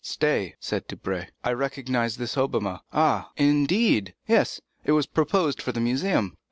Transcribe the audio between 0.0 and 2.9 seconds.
"Stay," said Debray; "I recognize this Hobbema."